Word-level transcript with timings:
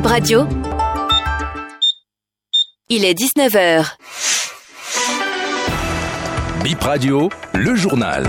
Bib 0.00 0.06
Radio. 0.06 0.46
Il 2.88 3.04
est 3.04 3.12
19h. 3.12 3.84
Bip 6.64 6.80
Radio, 6.80 7.28
le 7.52 7.74
journal. 7.74 8.24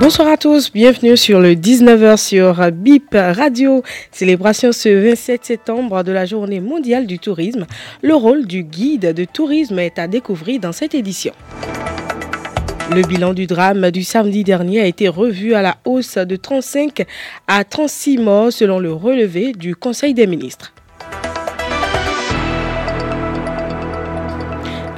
Bonsoir 0.00 0.26
à 0.26 0.36
tous, 0.36 0.72
bienvenue 0.72 1.16
sur 1.16 1.38
le 1.38 1.54
19h 1.54 2.16
sur 2.16 2.72
BIP 2.72 3.14
Radio. 3.14 3.84
Célébration 4.10 4.72
ce 4.72 4.88
27 4.88 5.44
septembre 5.44 6.02
de 6.02 6.10
la 6.10 6.26
journée 6.26 6.58
mondiale 6.58 7.06
du 7.06 7.20
tourisme. 7.20 7.66
Le 8.02 8.16
rôle 8.16 8.46
du 8.46 8.64
guide 8.64 9.14
de 9.14 9.24
tourisme 9.24 9.78
est 9.78 10.00
à 10.00 10.08
découvrir 10.08 10.58
dans 10.58 10.72
cette 10.72 10.96
édition. 10.96 11.32
Le 12.90 13.06
bilan 13.06 13.32
du 13.32 13.46
drame 13.46 13.90
du 13.90 14.02
samedi 14.02 14.44
dernier 14.44 14.80
a 14.80 14.86
été 14.86 15.08
revu 15.08 15.54
à 15.54 15.62
la 15.62 15.78
hausse 15.84 16.18
de 16.18 16.36
35 16.36 17.06
à 17.46 17.64
36 17.64 18.18
morts 18.18 18.52
selon 18.52 18.78
le 18.80 18.92
relevé 18.92 19.52
du 19.52 19.76
Conseil 19.76 20.14
des 20.14 20.26
ministres. 20.26 20.74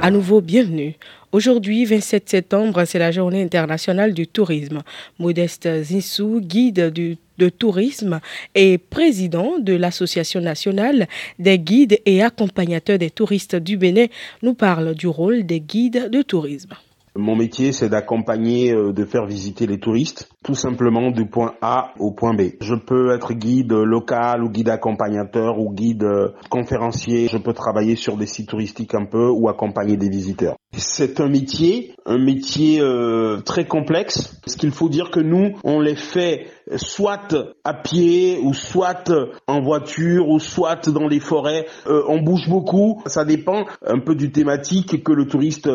À 0.01 0.11
nouveau, 0.11 0.41
bienvenue. 0.41 0.95
Aujourd'hui, 1.31 1.85
27 1.85 2.27
septembre, 2.29 2.83
c'est 2.85 2.99
la 2.99 3.11
journée 3.11 3.43
internationale 3.43 4.13
du 4.13 4.27
tourisme. 4.27 4.81
Modeste 5.19 5.83
Zinsou, 5.83 6.41
guide 6.41 6.91
de 7.37 7.49
tourisme 7.49 8.19
et 8.55 8.77
président 8.77 9.59
de 9.59 9.73
l'Association 9.73 10.41
nationale 10.41 11.07
des 11.39 11.59
guides 11.59 11.99
et 12.05 12.23
accompagnateurs 12.23 12.97
des 12.97 13.09
touristes 13.09 13.55
du 13.55 13.77
Bénin, 13.77 14.07
nous 14.41 14.53
parle 14.53 14.95
du 14.95 15.07
rôle 15.07 15.45
des 15.45 15.59
guides 15.59 16.09
de 16.09 16.21
tourisme. 16.21 16.73
Mon 17.17 17.37
métier, 17.37 17.71
c'est 17.71 17.87
d'accompagner, 17.87 18.73
euh, 18.73 18.91
de 18.91 19.05
faire 19.05 19.25
visiter 19.25 19.67
les 19.67 19.79
touristes, 19.79 20.29
tout 20.43 20.53
simplement 20.53 21.11
du 21.11 21.25
point 21.25 21.53
A 21.61 21.93
au 21.97 22.11
point 22.11 22.33
B. 22.33 22.55
Je 22.59 22.75
peux 22.75 23.15
être 23.15 23.33
guide 23.33 23.71
local 23.71 24.43
ou 24.43 24.49
guide 24.49 24.67
accompagnateur 24.67 25.57
ou 25.57 25.73
guide 25.73 26.03
euh, 26.03 26.33
conférencier. 26.49 27.29
Je 27.29 27.37
peux 27.37 27.53
travailler 27.53 27.95
sur 27.95 28.17
des 28.17 28.25
sites 28.25 28.49
touristiques 28.49 28.95
un 28.95 29.05
peu 29.05 29.29
ou 29.29 29.47
accompagner 29.47 29.95
des 29.95 30.09
visiteurs. 30.09 30.57
C'est 30.73 31.21
un 31.21 31.29
métier, 31.29 31.95
un 32.05 32.17
métier 32.17 32.81
euh, 32.81 33.39
très 33.39 33.65
complexe. 33.65 34.41
Ce 34.45 34.57
qu'il 34.57 34.71
faut 34.71 34.89
dire 34.89 35.09
que 35.09 35.21
nous, 35.21 35.53
on 35.63 35.79
les 35.79 35.95
fait 35.95 36.47
soit 36.75 37.35
à 37.63 37.73
pied 37.73 38.39
ou 38.41 38.53
soit 38.53 39.11
en 39.47 39.61
voiture 39.61 40.29
ou 40.29 40.39
soit 40.39 40.89
dans 40.89 41.07
les 41.07 41.19
forêts. 41.19 41.65
Euh, 41.87 42.03
on 42.07 42.21
bouge 42.21 42.47
beaucoup. 42.49 43.01
Ça 43.05 43.25
dépend 43.25 43.65
un 43.85 43.99
peu 43.99 44.15
du 44.15 44.31
thématique 44.31 45.03
que 45.03 45.11
le 45.11 45.27
touriste 45.27 45.69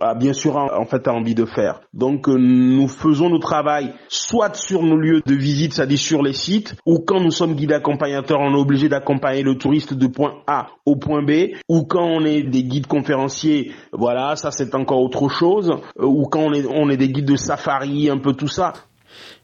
a 0.00 0.14
bien 0.14 0.32
sûr 0.32 0.56
en 0.56 0.84
fait 0.86 1.08
envie 1.08 1.34
de 1.34 1.44
faire. 1.44 1.80
Donc 1.92 2.28
euh, 2.28 2.36
nous 2.36 2.88
faisons 2.88 3.28
notre 3.28 3.46
travail 3.46 3.92
soit 4.08 4.54
sur 4.54 4.82
nos 4.82 4.96
lieux 4.96 5.22
de 5.26 5.34
visite, 5.34 5.74
c'est-à-dire 5.74 5.98
sur 5.98 6.22
les 6.22 6.32
sites, 6.32 6.74
ou 6.86 6.98
quand 7.00 7.20
nous 7.20 7.30
sommes 7.30 7.54
guides 7.54 7.72
accompagnateurs, 7.72 8.40
on 8.40 8.54
est 8.54 8.60
obligé 8.60 8.88
d'accompagner 8.88 9.42
le 9.42 9.56
touriste 9.56 9.94
de 9.94 10.06
point 10.06 10.42
A 10.46 10.68
au 10.86 10.96
point 10.96 11.22
B, 11.22 11.54
ou 11.68 11.84
quand 11.84 12.04
on 12.04 12.24
est 12.24 12.42
des 12.42 12.64
guides 12.64 12.86
conférenciers, 12.86 13.72
voilà, 13.92 14.36
ça 14.36 14.50
c'est 14.50 14.74
encore 14.74 15.00
autre 15.00 15.28
chose, 15.28 15.70
euh, 15.98 16.06
ou 16.06 16.24
quand 16.24 16.40
on 16.40 16.52
est, 16.52 16.66
on 16.66 16.88
est 16.90 16.96
des 16.96 17.08
guides 17.08 17.26
de 17.26 17.36
safari, 17.36 18.10
un 18.10 18.18
peu 18.18 18.32
tout 18.32 18.48
ça. 18.48 18.72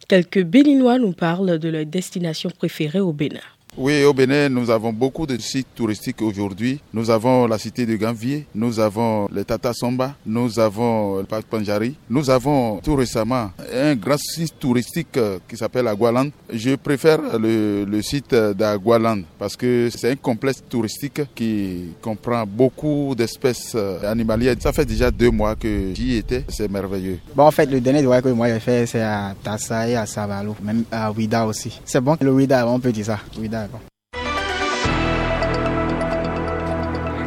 Quelques 0.09 0.43
Béninois 0.43 0.99
nous 0.99 1.13
parlent 1.13 1.59
de 1.59 1.69
leur 1.69 1.85
destination 1.85 2.49
préférée 2.49 2.99
au 2.99 3.13
Bénin. 3.13 3.41
Oui, 3.81 4.03
au 4.03 4.13
Bénin, 4.13 4.49
nous 4.49 4.71
avons 4.71 4.93
beaucoup 4.93 5.25
de 5.25 5.39
sites 5.39 5.69
touristiques 5.73 6.21
aujourd'hui. 6.21 6.81
Nous 6.93 7.11
avons 7.11 7.47
la 7.47 7.59
cité 7.59 7.87
de 7.87 7.95
Ganvier, 7.95 8.45
nous 8.53 8.81
avons 8.81 9.29
le 9.33 9.45
Tata 9.45 9.73
Somba, 9.73 10.17
nous 10.27 10.59
avons 10.59 11.19
le 11.19 11.23
Parc 11.23 11.45
Panjari, 11.45 11.95
nous 12.11 12.29
avons 12.29 12.79
tout 12.79 12.97
récemment 12.97 13.53
un 13.73 13.95
grand 13.95 14.19
site 14.19 14.59
touristique 14.59 15.17
euh, 15.17 15.39
qui 15.49 15.57
s'appelle 15.57 15.87
Agualand. 15.87 16.27
Je 16.53 16.75
préfère 16.75 17.21
le, 17.39 17.87
site 18.03 18.35
d'Agualand 18.35 19.21
parce 19.39 19.57
que 19.57 19.89
c'est 19.95 20.11
un 20.11 20.17
complexe 20.17 20.61
touristique 20.69 21.21
qui 21.37 21.91
comprend 22.03 22.45
beaucoup 22.45 23.15
d'espèces 23.17 23.75
euh, 23.77 24.11
animalières. 24.11 24.57
Ça 24.59 24.73
fait 24.73 24.87
déjà 24.87 25.13
deux 25.13 25.31
mois 25.31 25.55
que 25.55 25.95
j'y 25.95 26.17
étais, 26.17 26.45
c'est 26.49 26.69
merveilleux. 26.69 27.21
Bon, 27.33 27.45
en 27.45 27.53
fait, 27.53 27.67
le 27.67 27.81
dernier 27.81 28.03
voyage 28.03 28.25
que 28.25 28.31
moi 28.31 28.49
j'ai 28.49 28.59
fait, 28.59 28.87
c'est 28.87 29.03
à 29.03 29.37
Tassa 29.41 29.89
et 29.89 29.95
à 29.95 30.05
Savalo, 30.05 30.57
même 30.65 30.83
à 30.91 31.13
Ouida 31.13 31.47
aussi. 31.47 31.81
C'est 31.85 32.01
bon, 32.01 32.17
le 32.21 32.33
Ouida, 32.33 32.67
on 32.67 32.81
peut 32.81 32.91
dire 32.91 33.05
ça. 33.07 33.21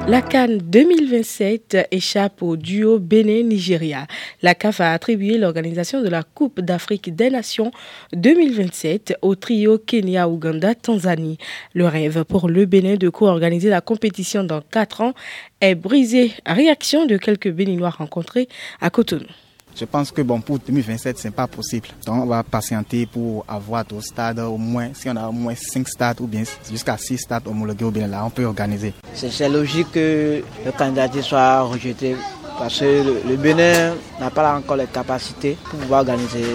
La 0.08 0.22
Cannes 0.22 0.58
2027 0.58 1.88
échappe 1.92 2.42
au 2.42 2.58
duo 2.58 3.00
Bénin-Nigeria. 3.00 4.08
La 4.42 4.56
CAF 4.56 4.82
a 4.82 4.92
attribué 4.92 5.38
l'organisation 5.38 6.02
de 6.02 6.10
la 6.10 6.24
Coupe 6.24 6.60
d'Afrique 6.60 7.16
des 7.16 7.30
Nations 7.30 7.72
2027 8.14 9.16
au 9.22 9.36
trio 9.36 9.78
Kenya-Ouganda-Tanzanie. 9.78 11.38
Le 11.74 11.88
rêve 11.88 12.26
pour 12.26 12.50
le 12.50 12.66
Bénin 12.66 12.96
de 12.96 13.10
co-organiser 13.10 13.70
la 13.70 13.82
compétition 13.82 14.44
dans 14.44 14.62
quatre 14.62 15.02
ans 15.02 15.14
est 15.62 15.76
brisé. 15.76 16.32
Réaction 16.46 17.06
de 17.06 17.18
quelques 17.18 17.52
Béninois 17.52 17.92
rencontrés 17.92 18.50
à 18.82 18.90
Cotonou. 18.90 19.28
Je 19.76 19.86
pense 19.86 20.12
que 20.12 20.22
bon, 20.22 20.42
pour 20.42 20.60
2027, 20.60 21.18
ce 21.18 21.28
n'est 21.28 21.32
pas 21.32 21.48
possible. 21.48 21.88
Donc, 22.06 22.24
on 22.24 22.26
va 22.26 22.44
patienter 22.44 23.06
pour 23.06 23.46
avoir 23.48 23.86
d'autres 23.86 24.06
stades, 24.06 24.40
au 24.40 24.58
moins, 24.58 24.90
si 24.94 25.10
on 25.10 25.16
a 25.16 25.28
au 25.28 25.32
moins 25.32 25.56
5 25.56 25.88
stades 25.88 26.22
ou 26.22 26.28
bien 26.28 26.44
jusqu'à 26.70 26.98
6 26.98 27.18
stades 27.18 27.48
homologués 27.48 27.86
au 27.86 27.92
bien 27.92 28.08
là, 28.08 28.24
on 28.26 28.30
peut 28.30 28.46
organiser. 28.46 28.94
C'est 29.14 29.50
logique 29.50 29.92
que 29.92 30.44
le 30.66 30.72
candidat 30.72 31.10
soit 31.22 31.62
rejeté 31.62 32.16
parce 32.62 32.80
que 32.80 33.04
le, 33.28 33.38
Bénin 33.38 33.96
n'a 34.20 34.30
pas 34.30 34.56
encore 34.56 34.78
les 34.78 34.86
capacités 34.86 35.58
pour 35.68 35.80
pouvoir 35.80 36.02
organiser 36.02 36.46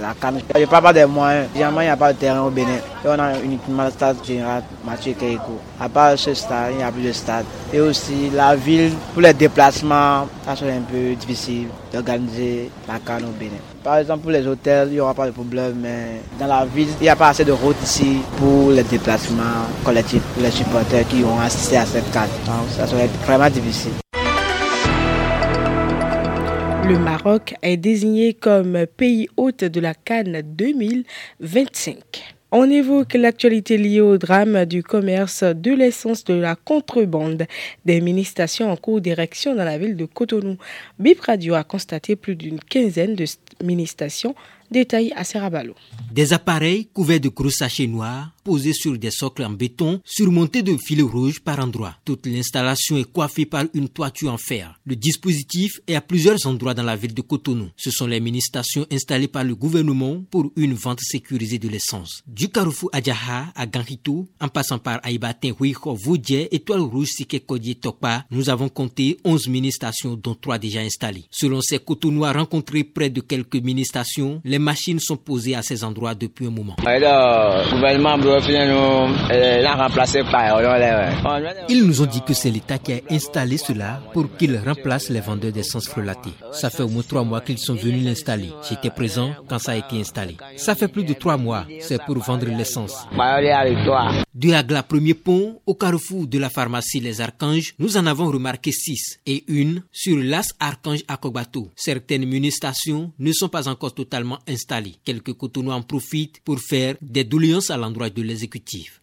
la 0.00 0.14
canne. 0.18 0.40
Il 0.54 0.58
n'y 0.58 0.64
a 0.64 0.80
pas 0.80 0.92
des 0.92 1.04
moyens. 1.04 1.48
Généralement, 1.52 1.82
il 1.82 1.84
n'y 1.84 1.90
a 1.90 1.96
pas 1.98 2.14
de 2.14 2.18
terrain 2.18 2.40
au 2.40 2.48
Bénin. 2.50 2.78
On 3.04 3.18
a 3.18 3.38
uniquement 3.44 3.84
le 3.84 3.90
stade 3.90 4.16
général 4.24 4.62
Mathieu 4.86 5.12
Keiko. 5.12 5.60
À 5.78 5.90
part 5.90 6.18
ce 6.18 6.32
stade, 6.32 6.70
il 6.72 6.76
n'y 6.78 6.82
a 6.82 6.90
plus 6.90 7.02
de 7.02 7.12
stade. 7.12 7.44
Et 7.74 7.80
aussi, 7.80 8.30
la 8.32 8.56
ville, 8.56 8.92
pour 9.12 9.20
les 9.20 9.34
déplacements, 9.34 10.26
ça 10.46 10.56
serait 10.56 10.78
un 10.78 10.80
peu 10.90 11.14
difficile 11.14 11.68
d'organiser 11.92 12.70
la 12.88 12.98
canne 12.98 13.24
au 13.24 13.38
Bénin. 13.38 13.60
Par 13.84 13.98
exemple, 13.98 14.22
pour 14.22 14.30
les 14.30 14.46
hôtels, 14.46 14.88
il 14.88 14.94
n'y 14.94 15.00
aura 15.00 15.12
pas 15.12 15.26
de 15.26 15.32
problème, 15.32 15.74
mais 15.82 16.22
dans 16.38 16.46
la 16.46 16.64
ville, 16.64 16.88
il 17.00 17.02
n'y 17.02 17.08
a 17.10 17.16
pas 17.16 17.28
assez 17.28 17.44
de 17.44 17.52
routes 17.52 17.82
ici 17.82 18.20
pour 18.38 18.70
les 18.70 18.82
déplacements 18.82 19.68
collectifs, 19.84 20.22
pour 20.22 20.42
les 20.42 20.50
supporters 20.50 21.06
qui 21.06 21.22
ont 21.22 21.38
assisté 21.38 21.76
à 21.76 21.84
cette 21.84 22.10
canne. 22.12 22.30
Donc, 22.46 22.64
ça 22.74 22.86
serait 22.86 23.10
vraiment 23.26 23.50
difficile. 23.50 23.92
Le 26.86 26.98
Maroc 26.98 27.54
est 27.62 27.76
désigné 27.76 28.34
comme 28.34 28.86
pays 28.96 29.28
hôte 29.36 29.64
de 29.64 29.80
la 29.80 29.94
Cannes 29.94 30.42
2025. 30.44 31.96
On 32.52 32.68
évoque 32.68 33.14
l'actualité 33.14 33.78
liée 33.78 34.00
au 34.00 34.18
drame 34.18 34.64
du 34.64 34.82
commerce 34.82 35.44
de 35.44 35.72
l'essence 35.72 36.24
de 36.24 36.34
la 36.34 36.56
contrebande 36.56 37.46
des 37.84 38.00
mini-stations 38.00 38.70
en 38.70 38.76
cours 38.76 39.00
d'érection 39.00 39.54
dans 39.54 39.64
la 39.64 39.78
ville 39.78 39.96
de 39.96 40.04
Cotonou. 40.04 40.56
Bip 40.98 41.20
Radio 41.20 41.54
a 41.54 41.62
constaté 41.62 42.16
plus 42.16 42.34
d'une 42.34 42.58
quinzaine 42.58 43.14
de 43.14 43.24
mini-stations 43.62 44.34
Détail 44.70 45.12
à 45.16 45.24
Serrabalo. 45.24 45.74
Des 46.12 46.32
appareils 46.32 46.86
couverts 46.86 47.20
de 47.20 47.28
gros 47.28 47.50
sachets 47.50 47.86
noirs 47.88 48.30
posés 48.44 48.72
sur 48.72 48.96
des 48.96 49.10
socles 49.10 49.44
en 49.44 49.50
béton 49.50 50.00
surmontés 50.04 50.62
de 50.62 50.76
filets 50.76 51.02
rouges 51.02 51.40
par 51.40 51.58
endroits. 51.58 51.96
Toute 52.04 52.26
l'installation 52.26 52.96
est 52.96 53.10
coiffée 53.10 53.46
par 53.46 53.64
une 53.74 53.88
toiture 53.88 54.32
en 54.32 54.38
fer. 54.38 54.78
Le 54.86 54.96
dispositif 54.96 55.80
est 55.86 55.94
à 55.94 56.00
plusieurs 56.00 56.46
endroits 56.46 56.74
dans 56.74 56.82
la 56.82 56.96
ville 56.96 57.14
de 57.14 57.22
Cotonou. 57.22 57.68
Ce 57.76 57.90
sont 57.90 58.06
les 58.06 58.20
mini-stations 58.20 58.86
installées 58.90 59.28
par 59.28 59.44
le 59.44 59.54
gouvernement 59.54 60.22
pour 60.30 60.50
une 60.56 60.74
vente 60.74 61.00
sécurisée 61.00 61.58
de 61.58 61.68
l'essence. 61.68 62.22
Du 62.26 62.48
Carrefour 62.48 62.90
Adjaha 62.92 63.52
à 63.54 63.66
Ganrito, 63.66 64.28
en 64.40 64.48
passant 64.48 64.78
par 64.78 65.00
Aïbatin, 65.02 65.52
Huicho, 65.58 65.94
Voudje, 65.94 66.48
Étoile 66.50 66.80
Rouge, 66.80 67.08
Sike 67.08 67.44
Kodie, 67.44 67.76
Tokpa, 67.76 68.24
nous 68.30 68.48
avons 68.50 68.68
compté 68.68 69.18
11 69.24 69.48
mini-stations 69.48 70.14
dont 70.14 70.34
3 70.34 70.58
déjà 70.58 70.80
installées. 70.80 71.24
Selon 71.30 71.60
ces 71.60 71.78
Cotonouas 71.78 72.32
rencontrés 72.32 72.84
près 72.84 73.10
de 73.10 73.20
quelques 73.20 73.56
mini-stations, 73.56 74.40
les 74.44 74.59
machines 74.60 75.00
sont 75.00 75.16
posées 75.16 75.54
à 75.54 75.62
ces 75.62 75.82
endroits 75.84 76.14
depuis 76.14 76.46
un 76.46 76.50
moment. 76.50 76.76
Ils 81.68 81.84
nous 81.86 82.02
ont 82.02 82.06
dit 82.06 82.22
que 82.22 82.34
c'est 82.34 82.50
l'État 82.50 82.78
qui 82.78 82.92
a 82.92 83.00
installé 83.10 83.56
cela 83.58 84.00
pour 84.12 84.26
qu'ils 84.36 84.56
remplacent 84.58 85.10
les 85.10 85.20
vendeurs 85.20 85.52
d'essence 85.52 85.88
frelatée. 85.88 86.30
Ça 86.52 86.70
fait 86.70 86.82
au 86.82 86.88
moins 86.88 87.02
trois 87.02 87.24
mois 87.24 87.40
qu'ils 87.40 87.58
sont 87.58 87.74
venus 87.74 88.04
l'installer. 88.04 88.50
J'étais 88.68 88.90
présent 88.90 89.30
quand 89.48 89.58
ça 89.58 89.72
a 89.72 89.76
été 89.76 89.98
installé. 89.98 90.36
Ça 90.56 90.74
fait 90.74 90.88
plus 90.88 91.04
de 91.04 91.14
trois 91.14 91.36
mois. 91.36 91.64
C'est 91.80 92.02
pour 92.04 92.18
vendre 92.18 92.46
l'essence. 92.46 93.06
Du 94.34 94.52
Agla 94.52 94.82
premier 94.82 95.14
pont 95.14 95.60
au 95.66 95.74
carrefour 95.74 96.26
de 96.26 96.38
la 96.38 96.50
pharmacie 96.50 97.00
Les 97.00 97.20
Archanges, 97.20 97.74
nous 97.78 97.96
en 97.96 98.06
avons 98.06 98.26
remarqué 98.30 98.72
six 98.72 99.18
et 99.26 99.44
une 99.48 99.82
sur 99.92 100.16
l'As 100.16 100.48
Archange 100.58 101.00
à 101.08 101.16
Kobato. 101.16 101.68
Certaines 101.76 102.26
munistations 102.26 103.12
ne 103.18 103.32
sont 103.32 103.48
pas 103.48 103.68
encore 103.68 103.94
totalement 103.94 104.38
Quelques 105.04 105.34
cotonnois 105.34 105.74
en 105.74 105.82
profitent 105.82 106.40
pour 106.44 106.58
faire 106.60 106.94
des 107.00 107.24
doléances 107.24 107.70
à 107.70 107.76
l'endroit 107.76 108.10
de 108.10 108.22
l'exécutif. 108.22 109.00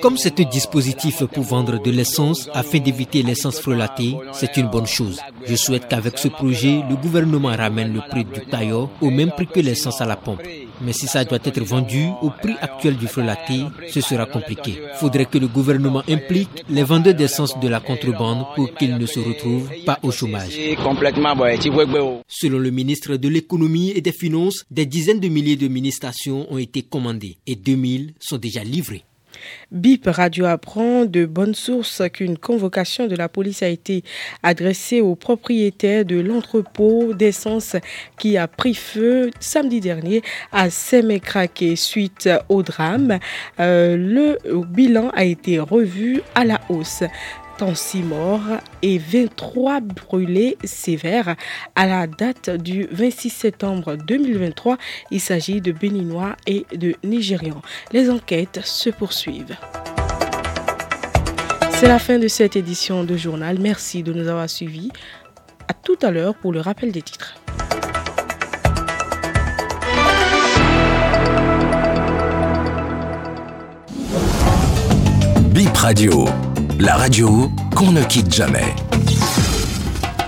Comme 0.00 0.16
c'est 0.16 0.40
un 0.40 0.44
dispositif 0.44 1.24
pour 1.26 1.44
vendre 1.44 1.80
de 1.82 1.90
l'essence 1.90 2.48
afin 2.52 2.78
d'éviter 2.78 3.22
l'essence 3.22 3.60
frelatée, 3.60 4.16
c'est 4.32 4.56
une 4.56 4.68
bonne 4.68 4.86
chose. 4.86 5.20
Je 5.46 5.54
souhaite 5.56 5.88
qu'avec 5.88 6.18
ce 6.18 6.28
projet, 6.28 6.82
le 6.88 6.96
gouvernement 6.96 7.54
ramène 7.56 7.92
le 7.92 8.00
prix 8.08 8.24
du 8.24 8.40
tailleur 8.46 8.88
au 9.00 9.10
même 9.10 9.30
prix 9.30 9.46
que 9.46 9.60
l'essence 9.60 10.00
à 10.00 10.06
la 10.06 10.16
pompe. 10.16 10.42
Mais 10.84 10.92
si 10.92 11.06
ça 11.06 11.24
doit 11.24 11.38
être 11.44 11.62
vendu 11.62 12.06
au 12.22 12.30
prix 12.30 12.54
actuel 12.60 12.96
du 12.96 13.06
frelaté, 13.06 13.60
ce 13.90 14.00
sera 14.00 14.26
compliqué. 14.26 14.80
Faudrait 14.96 15.26
que 15.26 15.38
le 15.38 15.48
gouvernement 15.48 16.02
implique 16.08 16.48
les 16.68 16.82
vendeurs 16.82 17.14
d'essence 17.14 17.58
de 17.60 17.68
la 17.68 17.80
contrebande 17.80 18.44
pour 18.54 18.72
qu'ils 18.74 18.96
ne 18.96 19.06
se 19.06 19.20
retrouvent 19.20 19.70
pas 19.86 19.98
au 20.02 20.10
chômage. 20.10 20.58
Selon 22.28 22.58
le 22.58 22.70
ministre 22.70 23.16
de 23.16 23.28
l'économie 23.28 23.90
et 23.90 24.00
des 24.00 24.12
finances, 24.12 24.64
des 24.70 24.86
dizaines 24.86 25.20
de 25.20 25.28
milliers 25.28 25.56
de 25.56 25.68
mini-stations 25.68 26.52
ont 26.52 26.58
été 26.58 26.82
commandées 26.82 27.36
et 27.46 27.56
2000 27.56 28.14
sont 28.18 28.38
déjà 28.38 28.64
livrées. 28.64 29.04
BIP 29.70 30.06
Radio 30.06 30.46
apprend 30.46 31.04
de 31.04 31.24
bonnes 31.24 31.54
sources 31.54 32.02
qu'une 32.12 32.36
convocation 32.38 33.06
de 33.06 33.16
la 33.16 33.28
police 33.28 33.62
a 33.62 33.68
été 33.68 34.04
adressée 34.42 35.00
aux 35.00 35.14
propriétaires 35.14 36.04
de 36.04 36.20
l'entrepôt 36.20 37.14
d'essence 37.14 37.76
qui 38.18 38.36
a 38.36 38.48
pris 38.48 38.74
feu 38.74 39.30
samedi 39.40 39.80
dernier 39.80 40.22
à 40.52 40.70
Sémécraqué 40.70 41.76
suite 41.76 42.28
au 42.48 42.62
drame. 42.62 43.18
Euh, 43.60 43.96
le 43.96 44.38
bilan 44.64 45.10
a 45.14 45.24
été 45.24 45.58
revu 45.58 46.22
à 46.34 46.44
la 46.44 46.60
hausse. 46.68 47.04
6 47.74 48.02
morts 48.02 48.40
et 48.82 48.98
23 48.98 49.80
brûlés 49.80 50.58
sévères 50.64 51.36
à 51.74 51.86
la 51.86 52.06
date 52.06 52.50
du 52.50 52.88
26 52.90 53.30
septembre 53.30 53.96
2023. 53.96 54.76
Il 55.10 55.20
s'agit 55.20 55.60
de 55.60 55.70
Béninois 55.70 56.36
et 56.46 56.66
de 56.74 56.94
Nigérians. 57.04 57.62
Les 57.92 58.10
enquêtes 58.10 58.60
se 58.64 58.90
poursuivent. 58.90 59.56
C'est 61.74 61.88
la 61.88 61.98
fin 61.98 62.18
de 62.18 62.28
cette 62.28 62.56
édition 62.56 63.04
de 63.04 63.16
journal. 63.16 63.58
Merci 63.60 64.02
de 64.02 64.12
nous 64.12 64.28
avoir 64.28 64.50
suivis. 64.50 64.90
À 65.68 65.74
tout 65.74 65.98
à 66.02 66.10
l'heure 66.10 66.34
pour 66.34 66.52
le 66.52 66.60
rappel 66.60 66.90
des 66.90 67.02
titres. 67.02 67.36
Bip 75.54 75.76
Radio 75.76 76.26
la 76.82 76.96
radio 76.96 77.48
qu'on 77.76 77.92
ne 77.92 78.02
quitte 78.02 78.34
jamais. 78.34 78.74